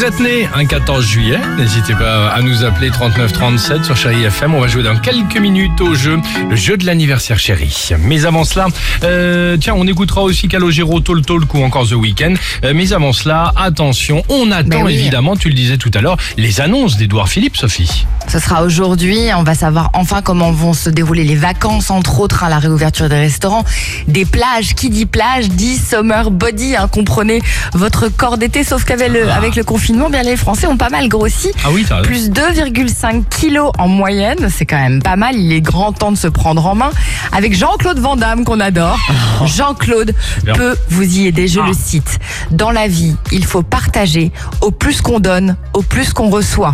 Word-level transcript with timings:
Vous 0.00 0.06
êtes 0.06 0.20
né 0.20 0.48
un 0.54 0.64
14 0.64 1.04
juillet, 1.04 1.38
n'hésitez 1.58 1.92
pas 1.92 2.30
à 2.30 2.40
nous 2.40 2.64
appeler 2.64 2.88
3937 2.90 3.84
sur 3.84 3.98
Chéri 3.98 4.24
FM. 4.24 4.54
On 4.54 4.60
va 4.62 4.66
jouer 4.66 4.82
dans 4.82 4.96
quelques 4.96 5.36
minutes 5.36 5.78
au 5.82 5.94
jeu, 5.94 6.18
le 6.48 6.56
jeu 6.56 6.78
de 6.78 6.86
l'anniversaire 6.86 7.38
chéri. 7.38 7.90
Mais 7.98 8.24
avant 8.24 8.44
cela, 8.44 8.68
euh, 9.04 9.58
tiens, 9.58 9.74
on 9.76 9.86
écoutera 9.86 10.22
aussi 10.22 10.48
Calogero, 10.48 11.00
Talk 11.00 11.26
Talk 11.26 11.52
ou 11.52 11.62
encore 11.62 11.86
The 11.86 11.92
Weeknd. 11.92 12.32
Euh, 12.64 12.72
mais 12.74 12.94
avant 12.94 13.12
cela, 13.12 13.52
attention, 13.56 14.22
on 14.30 14.50
attend 14.52 14.68
Ben 14.70 14.84
oui. 14.84 14.94
évidemment, 14.94 15.36
tu 15.36 15.48
le 15.48 15.54
disais 15.54 15.76
tout 15.76 15.90
à 15.92 16.00
l'heure, 16.00 16.16
les 16.38 16.62
annonces 16.62 16.96
d'Edouard 16.96 17.28
Philippe, 17.28 17.58
Sophie. 17.58 18.06
Ce 18.26 18.38
sera 18.38 18.62
aujourd'hui. 18.62 19.18
On 19.36 19.42
va 19.42 19.54
savoir 19.54 19.90
enfin 19.92 20.22
comment 20.22 20.50
vont 20.50 20.72
se 20.72 20.88
dérouler 20.88 21.24
les 21.24 21.36
vacances, 21.36 21.90
entre 21.90 22.20
autres, 22.20 22.42
à 22.42 22.48
la 22.48 22.58
réouverture 22.58 23.10
des 23.10 23.18
restaurants, 23.18 23.66
des 24.08 24.24
plages. 24.24 24.74
Qui 24.74 24.88
dit 24.88 25.04
plage 25.04 25.50
dit 25.50 25.76
summer 25.76 26.30
body. 26.30 26.76
Hein, 26.76 26.88
comprenez 26.88 27.42
votre 27.74 28.08
corps 28.08 28.38
d'été. 28.38 28.64
Sauf 28.64 28.84
qu'avec 28.84 29.12
le, 29.12 29.30
avec 29.30 29.56
le 29.56 29.64
confinement, 29.64 29.89
bien 29.90 30.22
les 30.22 30.36
Français 30.36 30.66
ont 30.66 30.76
pas 30.76 30.88
mal 30.88 31.08
grossi. 31.08 31.48
Ah 31.64 31.68
oui. 31.72 31.84
Plus 32.04 32.30
2,5 32.30 33.24
kilos 33.28 33.72
en 33.78 33.88
moyenne, 33.88 34.48
c'est 34.54 34.66
quand 34.66 34.78
même 34.80 35.02
pas 35.02 35.16
mal. 35.16 35.36
Il 35.36 35.52
est 35.52 35.60
grand 35.60 35.92
temps 35.92 36.12
de 36.12 36.16
se 36.16 36.28
prendre 36.28 36.64
en 36.66 36.74
main. 36.74 36.90
Avec 37.32 37.54
Jean-Claude 37.56 37.98
Van 37.98 38.16
Damme 38.16 38.44
qu'on 38.44 38.60
adore. 38.60 38.98
Jean-Claude 39.46 40.14
peut 40.54 40.76
vous 40.88 41.18
y 41.18 41.26
aider, 41.26 41.48
je 41.48 41.60
Ah. 41.60 41.66
le 41.66 41.72
cite. 41.74 42.18
Dans 42.50 42.70
la 42.70 42.88
vie, 42.88 43.16
il 43.32 43.44
faut 43.44 43.62
partager. 43.62 44.30
Au 44.60 44.70
plus 44.70 45.00
qu'on 45.02 45.20
donne, 45.20 45.56
au 45.74 45.82
plus 45.82 46.12
qu'on 46.12 46.30
reçoit. 46.30 46.72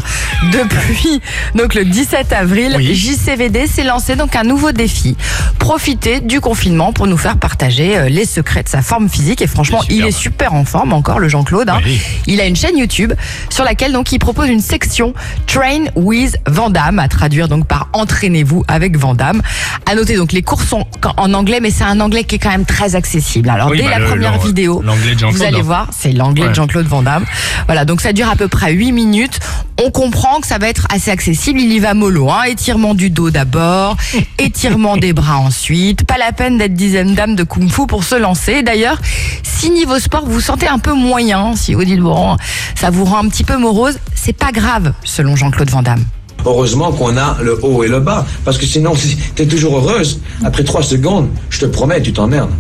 Depuis 0.53 1.21
donc 1.55 1.75
le 1.75 1.85
17 1.85 2.33
avril, 2.33 2.75
Oui. 2.77 2.95
JCVD 2.95 3.67
s'est 3.67 3.85
lancé 3.85 4.17
donc 4.17 4.37
un 4.37 4.45
nouveau 4.45 4.73
défi. 4.73 5.17
Profiter 5.59 6.21
du 6.21 6.41
confinement 6.41 6.93
pour 6.93 7.07
nous 7.07 7.17
faire 7.17 7.37
partager 7.39 7.97
euh, 7.97 8.09
les 8.09 8.25
secrets 8.27 8.63
de 8.63 8.69
sa 8.69 8.83
forme 8.83 9.09
physique. 9.09 9.43
Et 9.43 9.47
franchement, 9.47 9.81
il 9.89 10.05
est 10.05 10.11
super 10.13 10.55
en 10.55 10.65
forme 10.65 10.93
encore, 10.93 11.19
le 11.19 11.29
Jean-Claude. 11.29 11.69
hein. 11.71 11.81
Oui. 11.85 12.01
Il 12.27 12.41
a 12.41 12.47
une 12.47 12.57
chaîne 12.57 12.77
YouTube 12.77 13.06
sur 13.51 13.65
laquelle 13.65 13.93
donc 13.93 14.11
il 14.13 14.19
propose 14.19 14.49
une 14.49 14.61
section 14.61 15.15
Train 15.47 15.85
with 15.95 16.37
Vandame 16.47 16.99
à 16.99 17.09
traduire 17.09 17.49
donc 17.49 17.67
par 17.67 17.89
entraînez-vous 17.93 18.65
avec 18.69 18.97
Vandame. 18.97 19.43
À 19.91 19.95
noter 19.95 20.17
donc 20.17 20.33
les 20.33 20.43
cours 20.43 20.63
sont 20.63 20.85
en 21.17 21.33
anglais, 21.35 21.61
mais 21.61 21.71
c'est 21.71 21.85
un 21.85 22.01
anglais 22.01 22.25
qui 22.25 22.37
est 22.37 22.39
quand 22.39 22.51
même 22.51 22.65
très 22.65 22.97
accessible. 22.97 23.49
Alors 23.49 23.71
Oui, 23.71 23.79
dès 23.79 23.85
bah, 23.85 23.91
la 23.91 23.99
le- 24.01 24.07
première 24.07 24.39
vidéo, 24.39 24.83
vous 25.31 25.43
allez 25.43 25.59
hein. 25.59 25.63
voir, 25.63 25.89
c'est 25.97 26.13
l'anglais 26.13 26.45
Ouais. 26.45 26.49
de 26.51 26.55
Jean-Claude 26.55 26.87
Van 26.87 27.03
Damme. 27.03 27.25
Voilà, 27.67 27.85
donc 27.85 28.01
ça 28.01 28.13
dure 28.13 28.29
à 28.29 28.37
peu 28.37 28.49
près 28.49 28.73
8 28.73 28.93
minutes. 28.93 29.39
On 29.83 29.91
comprend 29.91 30.41
que 30.41 30.47
ça 30.47 30.57
va 30.57 30.69
être 30.69 30.87
assez 30.91 31.11
accessible. 31.11 31.61
Il 31.61 31.73
y 31.73 31.79
va 31.79 31.93
mollo, 31.93 32.31
hein. 32.31 32.45
Étirement 32.49 32.95
du 32.95 33.11
dos 33.11 33.31
d'abord, 33.31 33.97
étirement 34.39 34.97
des 34.97 35.13
bras 35.13 35.39
ensuite. 35.39 36.05
Pas 36.05 36.17
la 36.17 36.33
peine 36.33 36.57
d'être 36.57 36.75
dizaine 36.75 37.15
dame 37.15 37.35
de 37.37 37.43
kung 37.43 37.69
fu 37.69 37.87
pour 37.87 38.05
se 38.05 38.15
lancer. 38.15 38.63
D'ailleurs, 38.63 38.99
si 39.43 39.71
niveau 39.71 39.99
sport 39.99 40.25
vous 40.25 40.33
vous 40.33 40.41
sentez 40.41 40.67
un 40.67 40.79
peu 40.79 40.95
moyen, 40.95 41.57
si 41.57 41.75
vous 41.75 41.85
dites 41.85 42.01
bon, 42.01 42.37
ça 42.75 42.91
vous 42.91 43.05
rend 43.05 43.25
un 43.25 43.29
petit 43.29 43.45
peu 43.45 43.59
morose, 43.59 43.99
c'est 44.15 44.33
pas 44.33 44.51
grave, 44.51 44.93
selon 45.05 45.37
Jean-Claude 45.37 45.71
Van 45.71 45.83
Damme. 45.83 46.05
Heureusement 46.45 46.93
qu'on 46.93 47.17
a 47.17 47.37
le 47.43 47.59
haut 47.63 47.83
et 47.83 47.89
le 47.89 48.01
bas. 48.01 48.25
Parce 48.45 48.57
que 48.57 48.65
sinon, 48.67 48.95
si 48.97 49.17
t'es 49.35 49.47
toujours 49.47 49.77
heureuse, 49.77 50.21
après 50.45 50.65
trois 50.65 50.83
secondes, 50.83 51.29
je 51.51 51.61
te 51.61 51.67
promets, 51.67 52.01
tu 52.01 52.13
t'emmerdes. 52.13 52.51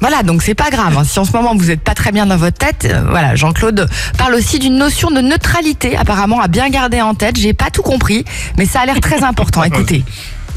Voilà, 0.00 0.22
donc 0.22 0.42
c'est 0.42 0.54
pas 0.54 0.70
grave. 0.70 0.96
hein. 0.98 1.04
Si 1.04 1.18
en 1.18 1.24
ce 1.24 1.32
moment 1.32 1.54
vous 1.56 1.70
êtes 1.70 1.80
pas 1.82 1.94
très 1.94 2.12
bien 2.12 2.26
dans 2.26 2.36
votre 2.36 2.58
tête, 2.58 2.86
euh, 2.90 3.02
voilà, 3.10 3.34
Jean-Claude 3.34 3.88
parle 4.18 4.34
aussi 4.34 4.58
d'une 4.58 4.76
notion 4.76 5.10
de 5.10 5.20
neutralité, 5.20 5.96
apparemment 5.96 6.40
à 6.40 6.48
bien 6.48 6.68
garder 6.70 7.00
en 7.00 7.14
tête. 7.14 7.36
J'ai 7.38 7.52
pas 7.54 7.70
tout 7.70 7.82
compris, 7.82 8.24
mais 8.58 8.66
ça 8.66 8.80
a 8.80 8.86
l'air 8.86 9.00
très 9.00 9.22
important. 9.24 9.62
Écoutez. 9.64 10.04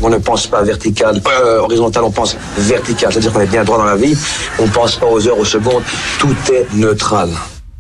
On 0.02 0.10
ne 0.10 0.18
pense 0.18 0.48
pas 0.48 0.62
vertical, 0.62 1.22
euh, 1.26 1.60
horizontal, 1.60 2.04
on 2.04 2.12
pense 2.12 2.36
vertical. 2.58 3.14
C'est-à-dire 3.14 3.32
qu'on 3.32 3.40
est 3.40 3.46
bien 3.46 3.64
droit 3.64 3.78
dans 3.78 3.86
la 3.86 3.96
vie. 3.96 4.18
On 4.60 4.68
pense 4.68 4.98
pas 4.98 5.06
aux 5.06 5.26
heures, 5.26 5.40
aux 5.40 5.46
secondes. 5.46 5.84
Tout 6.20 6.36
est 6.52 6.68
neutral. 6.74 7.30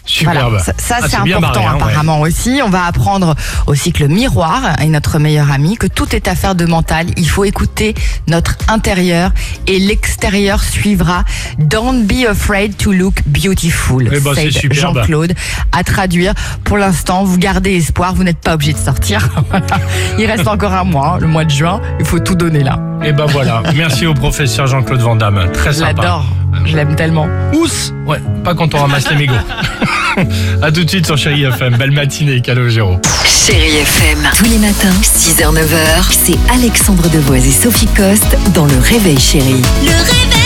Superbe. 0.05 0.37
Voilà, 0.49 0.59
ça, 0.59 0.73
ça, 0.77 0.97
Ah, 1.01 1.07
c'est 1.09 1.15
important 1.17 1.39
barré, 1.41 1.65
hein, 1.65 1.73
ouais. 1.77 1.81
apparemment 1.83 2.21
aussi. 2.21 2.59
On 2.63 2.69
va 2.69 2.85
apprendre 2.85 3.35
aussi 3.67 3.91
que 3.91 4.03
le 4.03 4.09
miroir 4.09 4.79
est 4.79 4.85
notre 4.87 5.17
meilleur 5.19 5.51
ami, 5.51 5.77
que 5.77 5.87
tout 5.87 6.15
est 6.15 6.27
affaire 6.27 6.53
de 6.55 6.65
mental. 6.65 7.07
Il 7.17 7.27
faut 7.29 7.43
écouter 7.43 7.95
notre 8.27 8.55
intérieur 8.67 9.31
et 9.67 9.79
l'extérieur 9.79 10.63
suivra. 10.63 11.23
Don't 11.57 12.03
be 12.05 12.25
afraid 12.29 12.77
to 12.77 12.91
look 12.91 13.15
beautiful. 13.25 14.07
Eh 14.13 14.19
ben, 14.19 14.31
c'est. 14.35 14.73
Jean-Claude. 14.73 15.33
À 15.71 15.83
traduire, 15.83 16.33
pour 16.63 16.77
l'instant, 16.77 17.23
vous 17.23 17.37
gardez 17.37 17.75
espoir, 17.75 18.13
vous 18.13 18.23
n'êtes 18.23 18.39
pas 18.39 18.53
obligé 18.53 18.73
de 18.73 18.77
sortir. 18.77 19.27
Il 20.19 20.25
reste 20.25 20.47
encore 20.47 20.73
un 20.73 20.83
mois, 20.83 21.15
hein, 21.15 21.17
le 21.21 21.27
mois 21.27 21.45
de 21.45 21.49
juin. 21.51 21.81
Il 21.99 22.05
faut 22.05 22.19
tout 22.19 22.35
donner 22.35 22.63
là. 22.63 22.79
Et 23.03 23.11
ben 23.11 23.25
voilà, 23.25 23.61
merci 23.75 24.05
au 24.05 24.13
professeur 24.13 24.67
Jean-Claude 24.67 25.01
Van 25.01 25.15
Damme, 25.15 25.51
très 25.53 25.73
sympa. 25.73 26.01
l'adore. 26.01 26.25
Je 26.65 26.75
l'aime 26.75 26.95
tellement. 26.95 27.27
Ous 27.53 27.91
Ouais, 28.07 28.19
pas 28.43 28.55
quand 28.55 28.73
on 28.73 28.77
ramasse 28.79 29.09
les 29.09 29.17
mégots. 29.17 29.33
à 30.61 30.71
tout 30.71 30.83
de 30.83 30.89
suite 30.89 31.05
sur 31.05 31.17
Chéri 31.17 31.43
FM, 31.43 31.75
belle 31.77 31.91
matinée, 31.91 32.41
Calogero. 32.41 32.99
Chérie 33.25 33.77
FM. 33.77 34.29
Tous 34.35 34.45
les 34.45 34.57
matins, 34.57 34.93
6h-9h, 35.03 36.05
c'est 36.09 36.37
Alexandre 36.51 37.09
Devoise 37.09 37.45
et 37.45 37.51
Sophie 37.51 37.87
Coste 37.87 38.37
dans 38.53 38.65
Le 38.65 38.77
Réveil 38.79 39.19
Chérie. 39.19 39.61
Le 39.83 39.91
réveil. 39.91 40.44